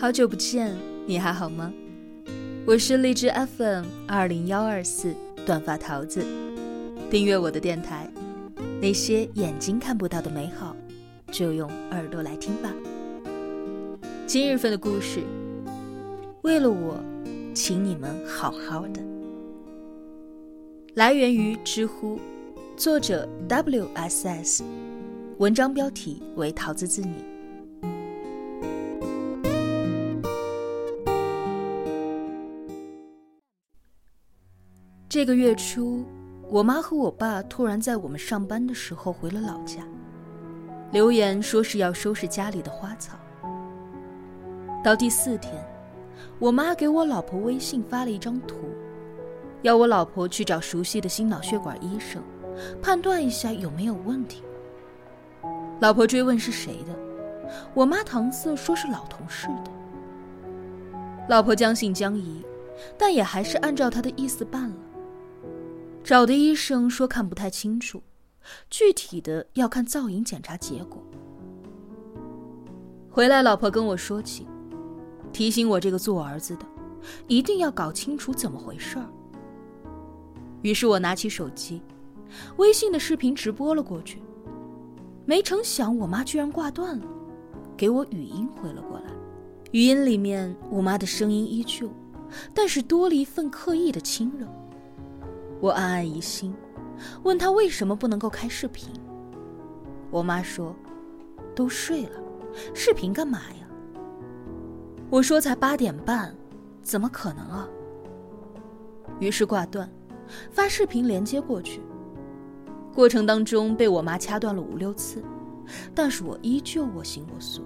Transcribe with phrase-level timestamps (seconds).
[0.00, 1.72] 好久不见，你还好吗？
[2.64, 5.12] 我是荔枝 FM 二零幺二四
[5.44, 6.24] 短发桃子，
[7.10, 8.08] 订阅我的电台。
[8.80, 10.76] 那些眼睛看不到的美好，
[11.32, 12.72] 就用耳朵来听吧。
[14.24, 15.20] 今日份的故事，
[16.42, 16.96] 为了我，
[17.52, 19.02] 请你们好好的。
[20.94, 22.20] 来源于知乎，
[22.76, 24.62] 作者 WSS，
[25.38, 27.16] 文章标题为桃子自拟。
[35.18, 36.04] 这个月初，
[36.48, 39.82] 我妈和我爸突然在我们上班的时候回了老家，
[40.92, 43.18] 留言说是要收拾家里的花草。
[44.80, 45.52] 到第四天，
[46.38, 48.58] 我妈给我老婆微信发了一张图，
[49.62, 52.22] 要我老婆去找熟悉的心脑血管医生，
[52.80, 54.44] 判断一下有没有问题。
[55.80, 56.96] 老婆追问是谁的，
[57.74, 59.70] 我妈搪塞说是老同事的。
[61.28, 62.40] 老婆将信将疑，
[62.96, 64.76] 但也还是按照她的意思办了。
[66.08, 68.02] 找的医生说看不太清楚，
[68.70, 71.02] 具体的要看造影检查结果。
[73.10, 74.46] 回来，老婆跟我说起，
[75.34, 76.64] 提醒我这个做儿子的，
[77.26, 79.04] 一定要搞清楚怎么回事儿。
[80.62, 81.82] 于是我拿起手机，
[82.56, 84.22] 微信的视频直播了过去。
[85.26, 87.04] 没成想，我妈居然挂断了，
[87.76, 89.12] 给我语音回了过来。
[89.72, 91.90] 语音里面，我妈的声音依旧，
[92.54, 94.48] 但是多了一份刻意的亲热。
[95.60, 96.54] 我暗暗疑心，
[97.22, 98.90] 问他为什么不能够开视频。
[100.10, 100.74] 我妈说
[101.54, 102.20] ：“都睡了，
[102.74, 103.68] 视频干嘛呀？”
[105.10, 106.34] 我说：“才八点半，
[106.82, 107.68] 怎么可能啊？”
[109.20, 109.90] 于是挂断，
[110.50, 111.80] 发视频连接过去。
[112.94, 115.22] 过程当中被我妈掐断了五六次，
[115.94, 117.62] 但是我依旧我行我素。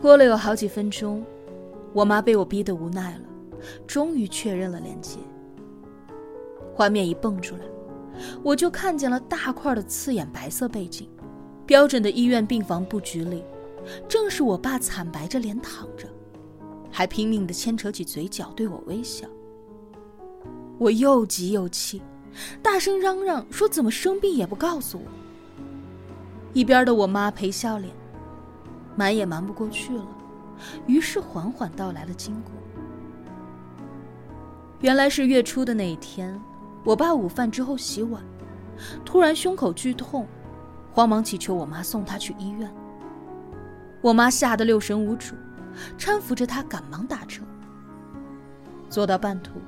[0.00, 1.24] 过了有好几分钟，
[1.92, 3.24] 我妈被我逼得无奈了，
[3.86, 5.18] 终于确认了连接。
[6.78, 7.62] 画面一蹦出来，
[8.40, 11.10] 我就看见了大块的刺眼白色背景，
[11.66, 13.42] 标准的医院病房布局里，
[14.08, 16.06] 正是我爸惨白着脸躺着，
[16.88, 19.26] 还拼命的牵扯起嘴角对我微笑。
[20.78, 22.00] 我又急又气，
[22.62, 25.04] 大声嚷嚷说：“怎么生病也不告诉我？”
[26.54, 27.92] 一边的我妈陪笑脸，
[28.94, 30.06] 瞒也瞒不过去了，
[30.86, 32.52] 于是缓缓道来了经过。
[34.78, 36.40] 原来是月初的那一天。
[36.88, 38.22] 我爸午饭之后洗碗，
[39.04, 40.26] 突然胸口剧痛，
[40.90, 42.74] 慌忙祈求我妈送他去医院。
[44.00, 45.34] 我妈吓得六神无主，
[45.98, 47.44] 搀扶着他赶忙打车。
[48.88, 49.60] 坐到半途，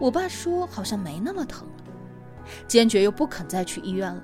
[0.00, 1.84] 我爸说好像没那么疼了，
[2.66, 4.20] 坚决又不肯再去医院了，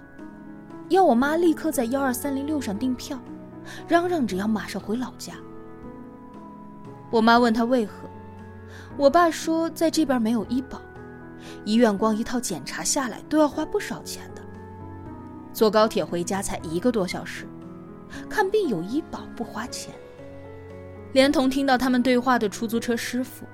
[0.88, 3.16] 要我妈立刻在幺二三零六上订票，
[3.86, 5.34] 嚷嚷着要马上回老家。
[7.12, 7.92] 我妈问他为何，
[8.96, 10.80] 我爸说在这边没有医保。
[11.64, 14.42] 医院光一套检查下来都要花不少钱的，
[15.52, 17.46] 坐高铁回家才一个多小时，
[18.28, 19.94] 看病有医保不花钱。
[21.12, 23.46] 连同听到他们对话的出租车师傅，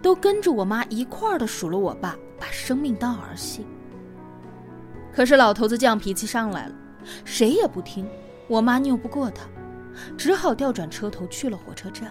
[0.00, 3.66] 都跟着我妈一块儿的数了我爸把生命当儿戏。
[5.12, 6.74] 可是老头子犟脾气上来了，
[7.24, 8.06] 谁也不听，
[8.48, 9.42] 我妈拗不过他，
[10.16, 12.10] 只好调转车头去了火车站。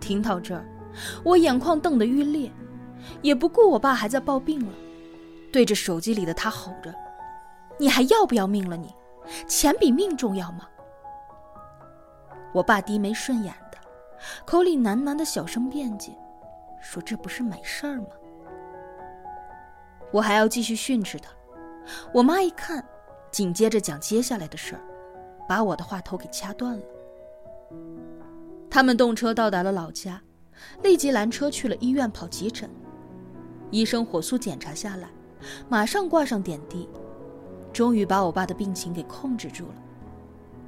[0.00, 0.64] 听到这儿，
[1.24, 2.50] 我眼眶瞪得欲裂。
[3.22, 4.72] 也不顾我爸还在抱病了，
[5.52, 6.94] 对着手机里的他吼着
[7.78, 8.76] ：“你还要不要命了？
[8.76, 8.94] 你，
[9.46, 10.68] 钱比命重要吗？”
[12.52, 13.78] 我爸低眉顺眼的，
[14.44, 16.12] 口里喃喃的小声辩解，
[16.80, 18.06] 说：“这不是没事儿吗？”
[20.12, 21.30] 我还要继续训斥他。
[22.12, 22.84] 我妈一看，
[23.30, 24.80] 紧接着讲接下来的事儿，
[25.48, 26.84] 把我的话头给掐断了。
[28.70, 30.20] 他们动车到达了老家，
[30.82, 32.70] 立即拦车去了医院跑急诊。
[33.74, 35.08] 医生火速检查下来，
[35.68, 36.88] 马上挂上点滴，
[37.72, 39.74] 终于把我爸的病情给控制住了。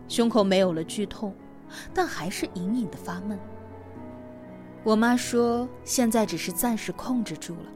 [0.08, 1.32] 胸口没有了剧痛，
[1.94, 3.38] 但还是隐隐的发闷。
[4.82, 7.70] 我妈说现在只是暂时控制住了，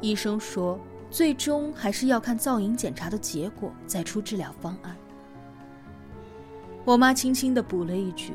[0.00, 0.78] 医生说
[1.10, 4.96] 最终还是要看造影检查的结果再出治疗方案。
[6.84, 8.32] 我妈轻轻的补了一句：“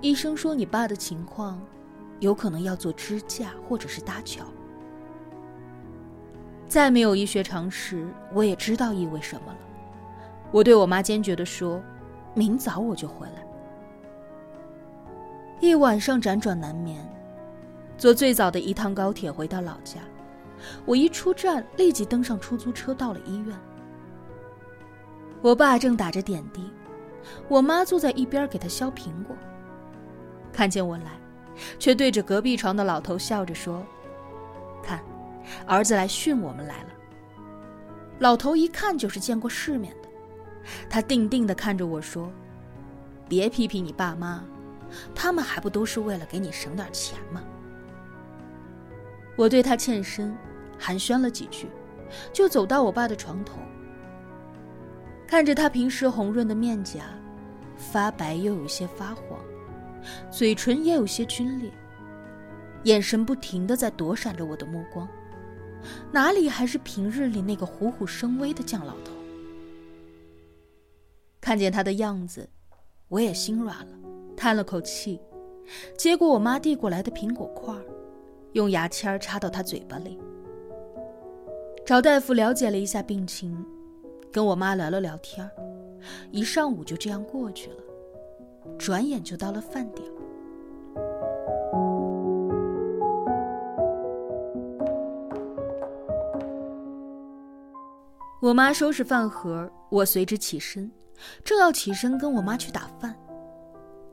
[0.00, 1.60] 医生说你爸的情况，
[2.20, 4.44] 有可能要做支架或者是搭桥。”
[6.74, 9.58] 再没有医学常识，我也知道意味什么了。
[10.50, 11.80] 我对我妈坚决地说
[12.34, 13.46] ：“明早我就回来。”
[15.62, 16.98] 一晚上辗转难眠，
[17.96, 20.00] 坐最早的一趟高铁回到老家。
[20.84, 23.56] 我一出站，立即登上出租车到了医院。
[25.42, 26.68] 我爸正打着点滴，
[27.46, 29.36] 我妈坐在一边给他削苹果。
[30.52, 31.12] 看见我来，
[31.78, 33.80] 却对着隔壁床的老头笑着说：“，
[35.66, 36.88] 儿子来训我们来了。”
[38.20, 40.08] 老头一看就是见过世面的，
[40.88, 42.32] 他定定地看着我说
[43.28, 44.44] ：“别批评你爸妈，
[45.14, 47.42] 他们还不都是为了给你省点钱吗？”
[49.36, 50.36] 我对他欠身，
[50.78, 51.68] 寒暄了几句，
[52.32, 53.58] 就走到我爸的床头，
[55.26, 57.02] 看着他平时红润的面颊，
[57.76, 59.40] 发白又有些发黄，
[60.30, 61.68] 嘴唇也有些皲裂，
[62.84, 65.08] 眼神不停的在躲闪着我的目光。
[66.12, 69.12] 哪里还是平日里那个虎虎生威的犟老头？
[71.40, 72.48] 看见他的样子，
[73.08, 73.98] 我也心软了，
[74.36, 75.20] 叹了口气，
[75.96, 77.74] 接过我妈递过来的苹果块，
[78.52, 80.18] 用牙签插到他嘴巴里。
[81.84, 83.62] 找大夫了解了一下病情，
[84.32, 85.48] 跟我妈聊了聊天
[86.30, 87.76] 一上午就这样过去了，
[88.78, 90.13] 转眼就到了饭点。
[98.44, 100.92] 我妈收拾饭盒，我随之起身，
[101.42, 103.16] 正要起身跟我妈去打饭，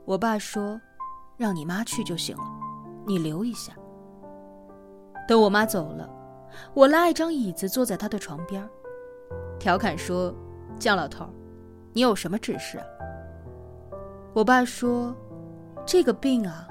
[0.05, 0.79] 我爸说
[1.35, 2.43] ：“让你妈去就行了，
[3.05, 3.73] 你留一下。”
[5.27, 6.09] 等我妈走了，
[6.73, 8.65] 我拉一张椅子坐在她的床边，
[9.59, 10.33] 调侃说
[10.79, 11.27] ：“姜老头，
[11.91, 12.85] 你有什么指示？”啊
[14.31, 15.13] 我爸说
[15.85, 16.65] ：“这个病啊，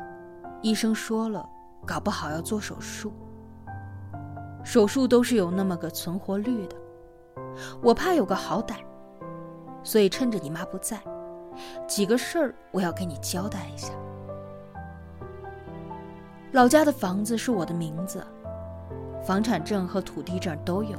[0.63, 1.47] 医生说了，
[1.87, 3.13] 搞不好要做手术。
[4.65, 6.77] 手术都是有那么个存活率的。”
[7.83, 8.77] 我怕有个好歹，
[9.83, 10.99] 所以趁着你妈不在，
[11.87, 13.93] 几个事儿我要给你交代一下。
[16.53, 18.25] 老家的房子是我的名字，
[19.25, 20.99] 房产证和土地证都有。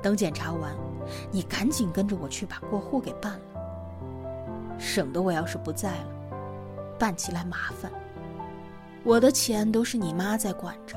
[0.00, 0.72] 等检查完，
[1.30, 6.06] 你赶紧跟着我去把过户给办了，省得我要是不在了，
[6.98, 7.90] 办起来麻烦。
[9.04, 10.96] 我的钱都是你妈在管着，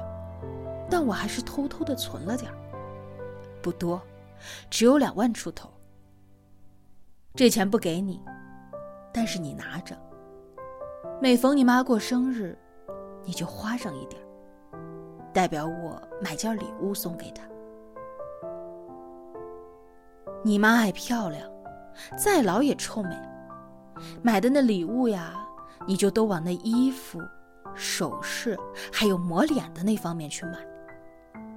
[0.90, 2.58] 但我还是偷偷的存了点儿，
[3.66, 4.00] 不多。
[4.70, 5.68] 只有两万出头，
[7.34, 8.22] 这钱不给你，
[9.12, 9.98] 但是你拿着。
[11.20, 12.56] 每逢你妈过生日，
[13.24, 14.22] 你就花上一点，
[15.34, 17.44] 代表我买件礼物送给她。
[20.44, 21.50] 你妈爱漂亮，
[22.24, 23.18] 再老也臭美，
[24.22, 25.34] 买的那礼物呀，
[25.88, 27.20] 你就都往那衣服、
[27.74, 28.56] 首饰
[28.94, 30.60] 还有抹脸的那方面去买，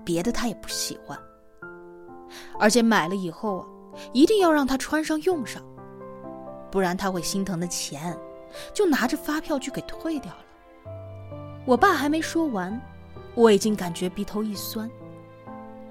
[0.06, 1.18] 别的她也不喜欢。
[2.58, 3.66] 而且买了以后啊，
[4.12, 5.62] 一定要让他穿上用上，
[6.70, 8.16] 不然他会心疼的钱，
[8.72, 10.38] 就拿着发票就给退掉了。
[11.64, 12.80] 我爸还没说完，
[13.34, 14.90] 我已经感觉鼻头一酸。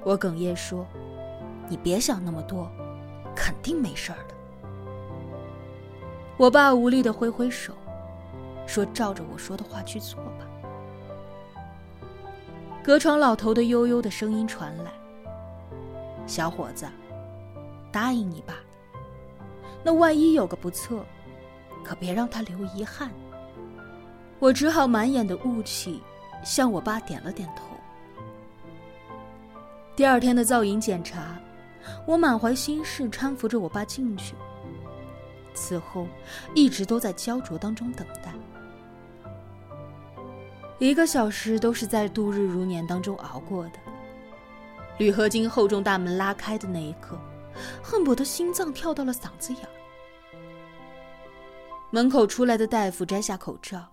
[0.03, 0.85] 我哽咽说
[1.69, 2.71] ：“你别想那么多，
[3.35, 4.35] 肯定没事儿的。”
[6.37, 7.73] 我爸无力的挥挥手，
[8.65, 10.47] 说：“照着我说的话去做吧。”
[12.83, 14.91] 隔窗老头的悠悠的声音传来。
[16.27, 16.85] 小伙子，
[17.91, 18.55] 答应你吧。
[19.83, 21.03] 那万一有个不测，
[21.83, 23.09] 可别让他留遗憾。
[24.37, 26.03] 我只好满眼的雾气，
[26.43, 27.63] 向我爸点了点头。
[29.95, 31.39] 第二天的造影检查，
[32.05, 34.35] 我满怀心事搀扶着我爸进去。
[35.55, 36.05] 此后，
[36.53, 38.31] 一直都在焦灼当中等待。
[40.77, 43.79] 一个小时都是在度日如年当中熬过的。
[44.97, 47.17] 铝合金厚重大门拉开的那一刻，
[47.83, 49.69] 恨不得心脏跳到了嗓子眼儿。
[51.91, 53.87] 门口出来的大夫摘下口罩，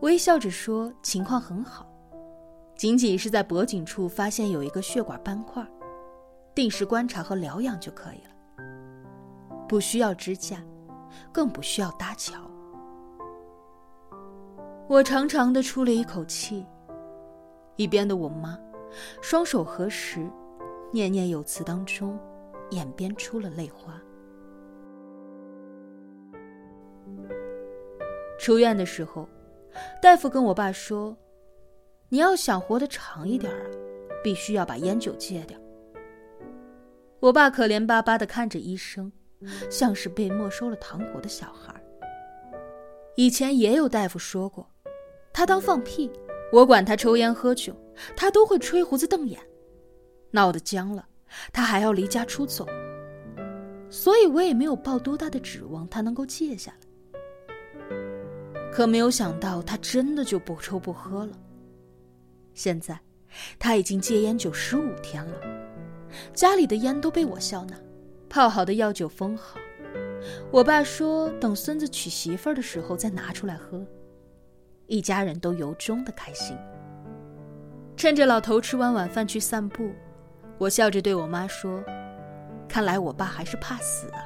[0.00, 1.86] 微笑着说：“情况很好，
[2.76, 5.66] 仅仅是在脖颈处发现有一个血管斑块，
[6.54, 8.30] 定时观察和疗养就可以了，
[9.68, 10.62] 不需要支架，
[11.30, 12.40] 更不需要搭桥。”
[14.88, 16.64] 我长长的出了一口气，
[17.76, 18.58] 一边的我妈。
[19.20, 20.28] 双手合十，
[20.92, 22.18] 念念有词当中，
[22.70, 24.00] 眼边出了泪花。
[28.38, 29.28] 出院的时候，
[30.00, 31.16] 大夫跟我爸说
[32.08, 33.60] ：“你要想活得长一点啊，
[34.24, 35.58] 必须要把烟酒戒掉。”
[37.20, 39.12] 我爸可怜巴巴的看着医生，
[39.70, 41.74] 像是被没收了糖果的小孩。
[43.14, 44.66] 以前也有大夫说过，
[45.34, 46.10] 他当放屁。
[46.52, 47.74] 我管他抽烟喝酒，
[48.16, 49.40] 他都会吹胡子瞪眼，
[50.30, 51.06] 闹得僵了，
[51.52, 52.66] 他还要离家出走。
[53.88, 56.78] 所以我也没有抱多大的指望他能够戒下来。
[58.72, 61.32] 可没有想到，他真的就不抽不喝了。
[62.54, 63.00] 现在，
[63.58, 65.40] 他已经戒烟酒十五天了，
[66.32, 67.76] 家里的烟都被我笑纳，
[68.28, 69.58] 泡好的药酒封好，
[70.52, 73.84] 我爸说等孙子娶媳妇儿的时候再拿出来喝。
[74.90, 76.56] 一家人都由衷的开心。
[77.96, 79.92] 趁着老头吃完晚饭去散步，
[80.58, 81.80] 我笑着对我妈说
[82.68, 84.18] ：“看来我爸还是怕死啊。”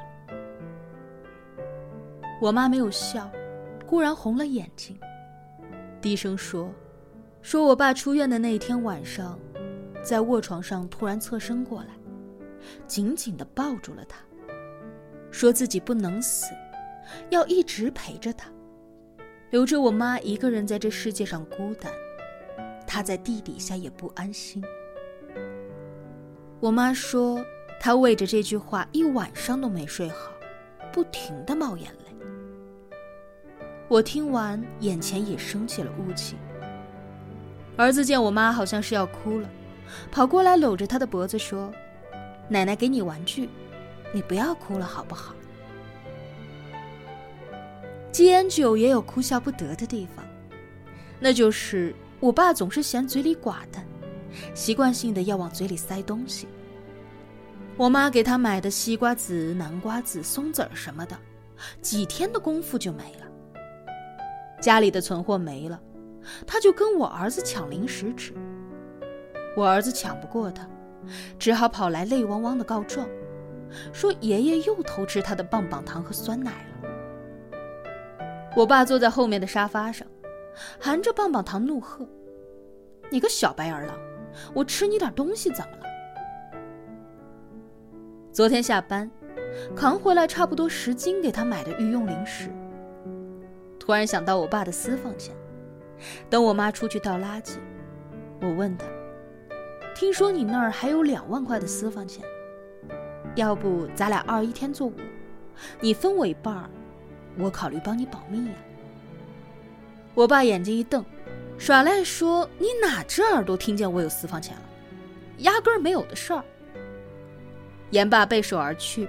[2.41, 3.29] 我妈没有笑，
[3.85, 4.97] 忽然红了眼睛，
[6.01, 6.73] 低声说
[7.43, 9.37] ：“说我爸出院的那一天晚上，
[10.03, 11.89] 在卧床上突然侧身过来，
[12.87, 14.17] 紧紧的抱住了他，
[15.29, 16.47] 说自己不能死，
[17.29, 18.49] 要一直陪着他。”
[19.51, 21.91] 留着我妈一个人在这世界上孤单，
[22.85, 24.63] 她在地底下也不安心。
[26.59, 27.45] 我妈说，
[27.79, 30.31] 她为着这句话一晚上都没睡好，
[30.91, 32.25] 不停的冒眼泪。
[33.87, 36.35] 我听完，眼前也升起了雾气。
[37.77, 39.49] 儿子见我妈好像是要哭了，
[40.11, 41.71] 跑过来搂着她的脖子说
[42.49, 43.47] ：“奶奶给你玩具，
[44.11, 45.35] 你不要哭了好不好？”
[48.15, 50.25] 戒烟酒也有哭笑不得的地方，
[51.19, 53.85] 那就是我爸总是嫌嘴里寡淡，
[54.53, 56.47] 习惯性的要往嘴里塞东西。
[57.75, 61.19] 我妈给他买的西瓜子、南瓜子、松子儿什么的，
[61.81, 63.27] 几天的功夫就没了。
[64.61, 65.77] 家里的存货没了，
[66.47, 68.33] 他就跟我儿子抢零食吃。
[69.57, 70.65] 我儿子抢不过他，
[71.37, 73.05] 只好跑来泪汪汪的告状，
[73.91, 76.74] 说爷爷又偷吃他的棒棒糖和酸奶了。
[78.55, 80.07] 我爸坐在后面的沙发上，
[80.79, 82.07] 含着棒棒糖怒喝
[83.11, 83.97] ：“你个小白眼狼，
[84.53, 85.83] 我吃你点东西怎么了？”
[88.31, 89.11] 昨天下班，
[89.75, 92.49] 扛回来差不多十斤给他买的御用零食。
[93.77, 95.35] 突然想到我爸的私房钱，
[96.29, 97.57] 等我妈出去倒垃圾，
[98.41, 98.85] 我问他
[99.93, 102.23] ：“听说你那儿还有两万块的私房钱，
[103.35, 104.93] 要不咱俩二一天做五，
[105.81, 106.69] 你分我一半儿。”
[107.37, 108.53] 我考虑帮你保密呀。
[110.13, 111.03] 我爸眼睛一瞪，
[111.57, 114.63] 耍赖说：“你哪只耳朵听见我有私房钱了？
[115.39, 116.43] 压根儿没有的事儿。”
[117.91, 119.07] 言罢背手而去，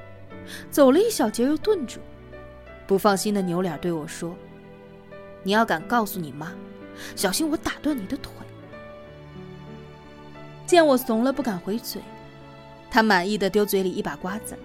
[0.70, 2.00] 走了一小截又顿住，
[2.86, 4.36] 不放心的扭脸对我说
[5.42, 6.52] ：“你要敢告诉你妈，
[7.14, 8.32] 小心我打断你的腿。”
[10.66, 12.02] 见我怂了不敢回嘴，
[12.90, 14.58] 他满意的丢嘴里一把瓜子。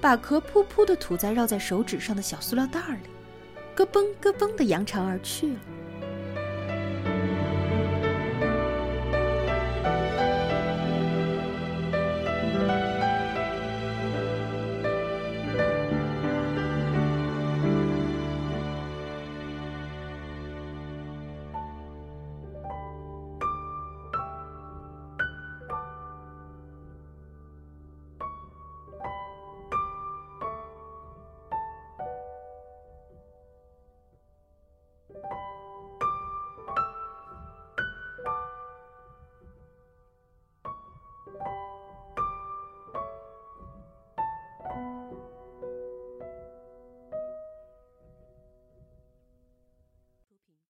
[0.00, 3.08] 把壳噗噗的吐在绕在手指上的小塑料袋里，
[3.74, 5.60] 咯嘣咯嘣的扬长而去了。